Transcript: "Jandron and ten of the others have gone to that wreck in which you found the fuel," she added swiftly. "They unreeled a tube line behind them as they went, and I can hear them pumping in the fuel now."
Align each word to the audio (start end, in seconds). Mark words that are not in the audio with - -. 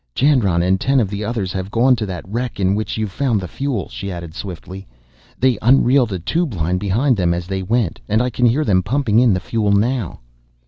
"Jandron 0.15 0.63
and 0.63 0.81
ten 0.81 0.99
of 0.99 1.11
the 1.11 1.23
others 1.23 1.53
have 1.53 1.69
gone 1.69 1.95
to 1.97 2.07
that 2.07 2.27
wreck 2.27 2.59
in 2.59 2.73
which 2.73 2.97
you 2.97 3.05
found 3.05 3.39
the 3.39 3.47
fuel," 3.47 3.87
she 3.87 4.11
added 4.11 4.33
swiftly. 4.33 4.87
"They 5.37 5.59
unreeled 5.61 6.11
a 6.11 6.17
tube 6.17 6.55
line 6.55 6.79
behind 6.79 7.15
them 7.17 7.35
as 7.35 7.45
they 7.45 7.61
went, 7.61 7.99
and 8.09 8.19
I 8.19 8.31
can 8.31 8.47
hear 8.47 8.65
them 8.65 8.81
pumping 8.81 9.19
in 9.19 9.31
the 9.35 9.39
fuel 9.39 9.71
now." 9.71 10.19